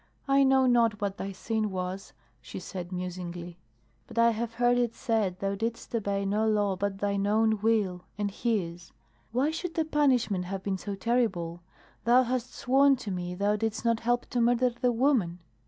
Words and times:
"I 0.27 0.41
know 0.41 0.65
not 0.65 0.99
what 0.99 1.17
thy 1.17 1.31
sin 1.31 1.69
was," 1.69 2.11
she 2.41 2.57
said 2.57 2.91
musingly. 2.91 3.59
"But 4.07 4.17
I 4.17 4.31
have 4.31 4.55
heard 4.55 4.79
it 4.79 4.95
said 4.95 5.37
thou 5.37 5.53
didst 5.53 5.93
obey 5.93 6.25
no 6.25 6.47
law 6.47 6.75
but 6.75 6.97
thine 6.97 7.27
own 7.27 7.61
will 7.61 8.05
and 8.17 8.31
his. 8.31 8.91
Why 9.31 9.51
should 9.51 9.75
the 9.75 9.85
punishment 9.85 10.45
have 10.45 10.63
been 10.63 10.79
so 10.79 10.95
terrible? 10.95 11.61
Thou 12.03 12.23
hast 12.23 12.51
sworn 12.55 12.95
to 12.95 13.11
me 13.11 13.35
thou 13.35 13.55
didst 13.57 13.85
not 13.85 13.99
help 13.99 14.25
to 14.31 14.41
murder 14.41 14.71
the 14.71 14.91
woman." 14.91 15.37